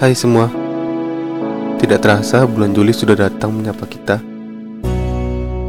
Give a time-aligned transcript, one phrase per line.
[0.00, 0.48] Hai semua,
[1.76, 4.16] tidak terasa bulan Juli sudah datang menyapa kita.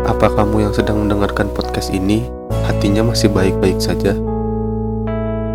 [0.00, 2.24] Apa kamu yang sedang mendengarkan podcast ini
[2.64, 4.16] hatinya masih baik-baik saja?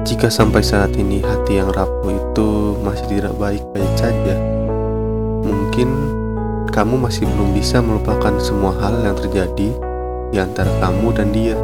[0.05, 4.37] Jika sampai saat ini hati yang rapuh itu masih tidak baik-baik saja,
[5.41, 5.89] mungkin
[6.69, 9.69] kamu masih belum bisa melupakan semua hal yang terjadi
[10.29, 11.57] di antara kamu dan dia.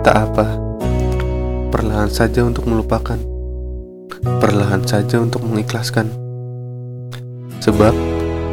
[0.00, 0.56] Tak apa,
[1.68, 3.33] perlahan saja untuk melupakan
[4.22, 6.10] perlahan saja untuk mengikhlaskan.
[7.58, 7.94] Sebab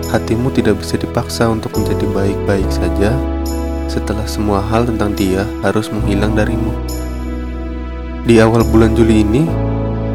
[0.09, 3.11] hatimu tidak bisa dipaksa untuk menjadi baik-baik saja
[3.91, 6.71] setelah semua hal tentang dia harus menghilang darimu.
[8.23, 9.43] Di awal bulan Juli ini,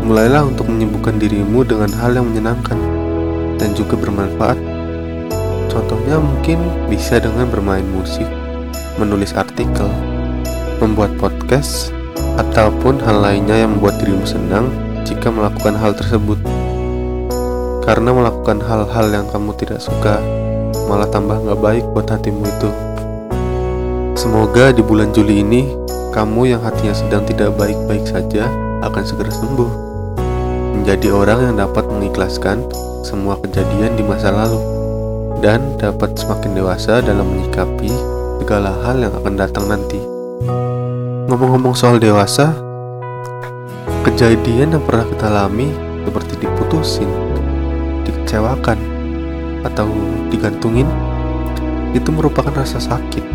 [0.07, 2.79] mulailah untuk menyembuhkan dirimu dengan hal yang menyenangkan
[3.61, 4.57] dan juga bermanfaat.
[5.69, 6.57] Contohnya mungkin
[6.89, 8.25] bisa dengan bermain musik,
[8.97, 9.91] menulis artikel,
[10.81, 11.93] membuat podcast,
[12.41, 14.69] ataupun hal lainnya yang membuat dirimu senang
[15.07, 16.43] jika melakukan hal tersebut.
[17.87, 20.19] Karena melakukan hal-hal yang kamu tidak suka
[20.91, 22.71] malah tambah nggak baik buat hatimu itu.
[24.19, 25.71] Semoga di bulan Juli ini
[26.11, 28.51] kamu yang hatinya sedang tidak baik-baik saja
[28.83, 29.71] akan segera sembuh.
[30.77, 32.67] Menjadi orang yang dapat mengikhlaskan
[33.07, 34.59] semua kejadian di masa lalu
[35.45, 37.93] dan dapat semakin dewasa dalam menyikapi
[38.43, 40.01] segala hal yang akan datang nanti.
[41.27, 42.55] Ngomong-ngomong soal dewasa,
[44.07, 45.75] Kejadian yang pernah kita alami
[46.07, 47.11] seperti diputusin,
[48.07, 48.79] dikecewakan,
[49.67, 49.91] atau
[50.31, 50.87] digantungin
[51.91, 53.27] itu merupakan rasa sakit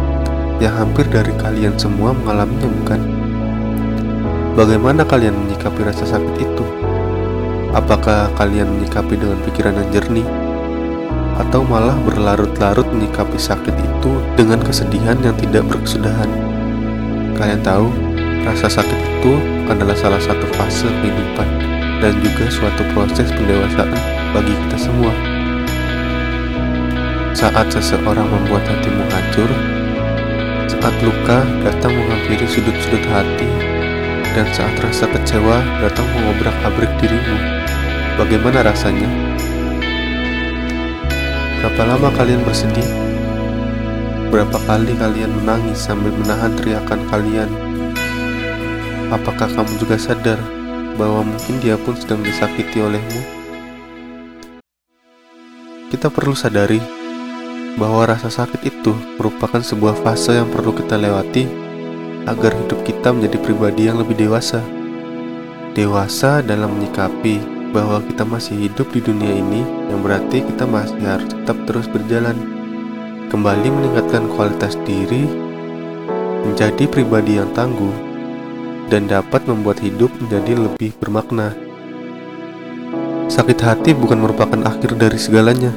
[0.64, 3.02] yang hampir dari kalian semua mengalaminya bukan?
[4.56, 6.66] Bagaimana kalian menyikapi rasa sakit itu?
[7.76, 10.28] Apakah kalian menyikapi dengan pikiran yang jernih?
[11.36, 16.32] Atau malah berlarut-larut menyikapi sakit itu dengan kesedihan yang tidak berkesudahan?
[17.36, 17.92] Kalian tahu,
[18.42, 19.34] rasa sakit itu
[19.70, 21.48] adalah salah satu fase kehidupan
[22.02, 23.94] dan juga suatu proses pendewasaan
[24.34, 25.14] bagi kita semua.
[27.38, 29.50] Saat seseorang membuat hatimu hancur,
[30.68, 33.50] saat luka datang menghampiri sudut-sudut hati,
[34.34, 37.38] dan saat rasa kecewa datang mengobrak-abrik dirimu,
[38.18, 39.10] bagaimana rasanya?
[41.62, 42.90] Berapa lama kalian bersedih?
[44.34, 47.71] Berapa kali kalian menangis sambil menahan teriakan kalian
[49.12, 50.40] Apakah kamu juga sadar
[50.96, 53.20] bahwa mungkin dia pun sedang disakiti olehmu?
[55.92, 56.80] Kita perlu sadari
[57.76, 61.44] bahwa rasa sakit itu merupakan sebuah fase yang perlu kita lewati
[62.24, 64.64] agar hidup kita menjadi pribadi yang lebih dewasa.
[65.76, 67.44] Dewasa dalam menyikapi
[67.76, 69.60] bahwa kita masih hidup di dunia ini
[69.92, 72.40] yang berarti kita masih harus tetap terus berjalan.
[73.28, 75.28] Kembali meningkatkan kualitas diri,
[76.48, 78.11] menjadi pribadi yang tangguh,
[78.92, 81.56] dan dapat membuat hidup menjadi lebih bermakna.
[83.32, 85.72] Sakit hati bukan merupakan akhir dari segalanya.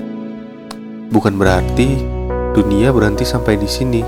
[1.15, 2.03] Bukan berarti
[2.51, 4.03] dunia berhenti sampai di sini.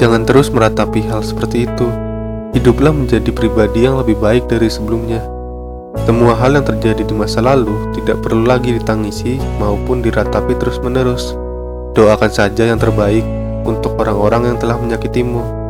[0.00, 1.88] Jangan terus meratapi hal seperti itu.
[2.56, 5.20] Hiduplah menjadi pribadi yang lebih baik dari sebelumnya.
[6.08, 11.36] Semua hal yang terjadi di masa lalu tidak perlu lagi ditangisi maupun diratapi terus-menerus.
[11.92, 13.24] Doakan saja yang terbaik
[13.68, 15.65] untuk orang-orang yang telah menyakitimu.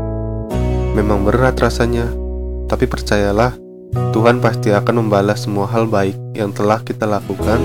[0.96, 2.08] Memang berat rasanya,
[2.72, 3.52] tapi percayalah,
[4.16, 7.60] Tuhan pasti akan membalas semua hal baik yang telah kita lakukan,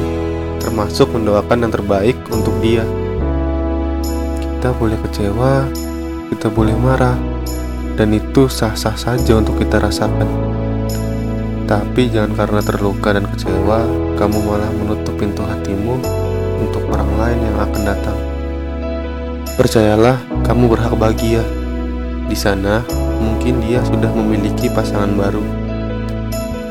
[0.59, 2.83] termasuk mendoakan yang terbaik untuk Dia.
[4.35, 5.63] Kita boleh kecewa,
[6.27, 7.15] kita boleh marah,
[7.95, 10.27] dan itu sah-sah saja untuk kita rasakan.
[11.71, 13.87] Tapi jangan karena terluka dan kecewa,
[14.19, 16.03] kamu malah menutup pintu hatimu
[16.67, 18.19] untuk orang lain yang akan datang.
[19.55, 21.47] Percayalah, kamu berhak bahagia.
[22.27, 22.83] Di sana,
[23.21, 25.45] mungkin dia sudah memiliki pasangan baru.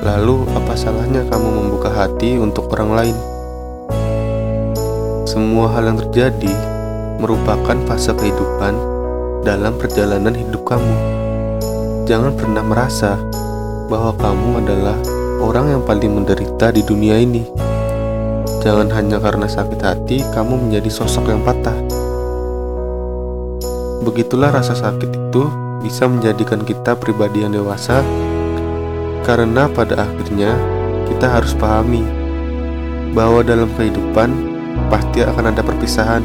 [0.02, 3.16] Lalu, apa salahnya kamu membuka hati untuk orang lain?
[5.30, 6.50] Semua hal yang terjadi
[7.22, 8.74] merupakan fase kehidupan
[9.46, 10.96] dalam perjalanan hidup kamu.
[12.10, 13.14] Jangan pernah merasa
[13.86, 14.98] bahwa kamu adalah
[15.38, 17.46] orang yang paling menderita di dunia ini.
[18.60, 21.76] Jangan hanya karena sakit hati kamu menjadi sosok yang patah.
[24.00, 25.44] Begitulah rasa sakit itu
[25.80, 28.04] bisa menjadikan kita pribadi yang dewasa,
[29.24, 30.56] karena pada akhirnya
[31.08, 32.04] kita harus pahami
[33.16, 34.30] bahwa dalam kehidupan
[34.92, 36.22] pasti akan ada perpisahan,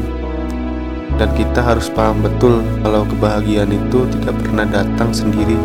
[1.16, 5.56] dan kita harus paham betul kalau kebahagiaan itu tidak pernah datang sendiri.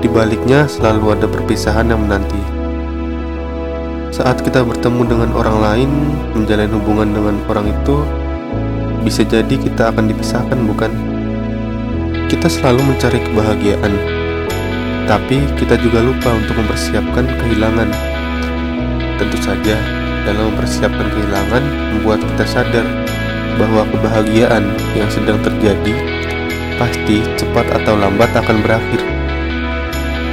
[0.00, 2.40] Di baliknya selalu ada perpisahan yang menanti.
[4.10, 5.90] Saat kita bertemu dengan orang lain,
[6.32, 8.00] menjalin hubungan dengan orang itu,
[9.04, 11.09] bisa jadi kita akan dipisahkan, bukan?
[12.30, 13.90] Kita selalu mencari kebahagiaan,
[15.10, 17.90] tapi kita juga lupa untuk mempersiapkan kehilangan.
[19.18, 19.76] tentu saja
[20.24, 21.60] dalam mempersiapkan kehilangan
[21.92, 22.86] membuat kita sadar
[23.60, 24.64] bahwa kebahagiaan
[24.96, 25.92] yang sedang terjadi
[26.80, 29.02] pasti cepat atau lambat akan berakhir.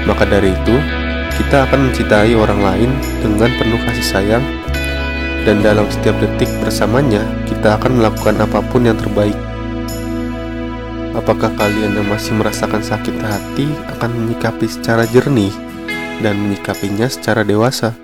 [0.05, 0.75] Maka dari itu,
[1.41, 4.45] kita akan mencintai orang lain dengan penuh kasih sayang
[5.43, 9.46] dan dalam setiap detik bersamanya kita akan melakukan apa pun yang terbaik.
[11.17, 15.49] Apakah kalian yang masih merasakan sakit hati akan menyikapi secara jernih
[16.21, 17.97] dan menyikapinya secara dewasa?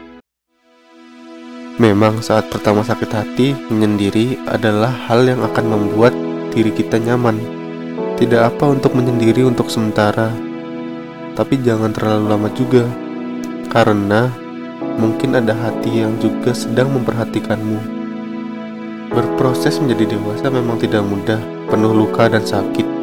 [1.77, 6.09] Memang saat pertama sakit hati menyendiri adalah hal yang akan membuat
[6.57, 7.37] diri kita nyaman.
[8.17, 10.33] Tidak apa untuk menyendiri untuk sementara,
[11.37, 12.81] tapi jangan terlalu lama juga,
[13.69, 14.33] karena
[14.97, 17.77] mungkin ada hati yang juga sedang memperhatikanmu.
[19.13, 21.37] Berproses menjadi dewasa memang tidak mudah,
[21.69, 23.02] penuh luka dan sakit.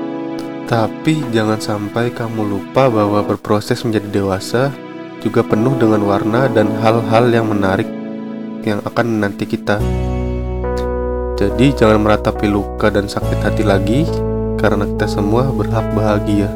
[0.70, 4.70] Tapi jangan sampai kamu lupa bahwa berproses menjadi dewasa
[5.19, 7.90] juga penuh dengan warna dan hal-hal yang menarik
[8.62, 9.82] yang akan menanti kita.
[11.34, 14.06] Jadi jangan meratapi luka dan sakit hati lagi
[14.62, 16.46] karena kita semua berhak bahagia.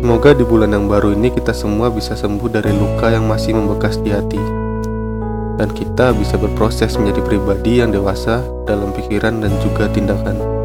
[0.00, 4.00] Semoga di bulan yang baru ini kita semua bisa sembuh dari luka yang masih membekas
[4.00, 4.40] di hati.
[5.60, 10.58] Dan kita bisa berproses menjadi pribadi yang dewasa dalam pikiran dan juga tindakan.